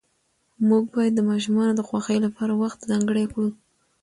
[0.67, 3.49] موږ باید د ماشومانو د خوښۍ لپاره وخت ځانګړی کړو